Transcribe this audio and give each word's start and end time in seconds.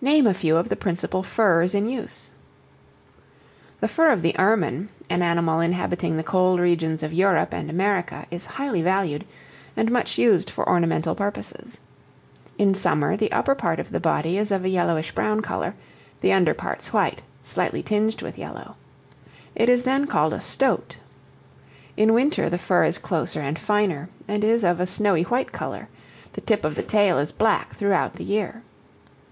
Name 0.00 0.28
a 0.28 0.32
few 0.32 0.56
of 0.56 0.68
the 0.68 0.76
principal 0.76 1.24
furs 1.24 1.74
in 1.74 1.88
use. 1.88 2.30
The 3.80 3.88
fur 3.88 4.10
of 4.12 4.22
the 4.22 4.38
ermine, 4.38 4.90
an 5.10 5.22
animal 5.22 5.58
inhabiting 5.58 6.16
the 6.16 6.22
cold 6.22 6.60
regions 6.60 7.02
of 7.02 7.12
Europe 7.12 7.52
and 7.52 7.68
America, 7.68 8.26
is 8.30 8.44
highly 8.44 8.80
valued, 8.80 9.24
and 9.76 9.90
much 9.90 10.18
used 10.18 10.50
for 10.50 10.68
ornamental 10.68 11.16
purposes. 11.16 11.80
In 12.58 12.74
summer, 12.74 13.16
the 13.16 13.32
upper 13.32 13.56
part 13.56 13.80
of 13.80 13.90
the 13.90 13.98
body 13.98 14.38
is 14.38 14.52
of 14.52 14.64
a 14.64 14.68
yellowish 14.68 15.10
brown 15.10 15.40
color; 15.40 15.74
the 16.20 16.32
under 16.32 16.54
parts 16.54 16.92
white, 16.92 17.22
slightly 17.42 17.82
tinged 17.82 18.22
with 18.22 18.38
yellow. 18.38 18.76
It 19.56 19.68
is 19.68 19.82
then 19.82 20.06
called 20.06 20.32
a 20.32 20.38
stoat. 20.38 20.98
In 21.96 22.12
winter, 22.14 22.48
the 22.48 22.56
fur 22.56 22.84
is 22.84 22.98
closer 22.98 23.40
and 23.40 23.58
finer, 23.58 24.08
and 24.28 24.44
is 24.44 24.62
of 24.62 24.78
a 24.78 24.86
snowy 24.86 25.24
white 25.24 25.50
color; 25.50 25.88
the 26.34 26.40
tip 26.40 26.64
of 26.64 26.76
the 26.76 26.84
tail 26.84 27.18
is 27.18 27.32
black 27.32 27.74
throughout 27.74 28.14
the 28.14 28.22
year. 28.22 28.62